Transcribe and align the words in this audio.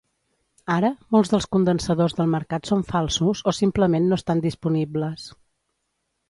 Ara, 0.75 0.87
molts 1.15 1.31
dels 1.33 1.47
condensadors 1.55 2.17
del 2.19 2.31
mercat 2.31 2.71
són 2.71 2.81
falsos 2.93 3.45
o 3.53 3.55
simplement 3.59 4.09
no 4.11 4.19
estan 4.23 4.43
disponibles. 4.49 5.29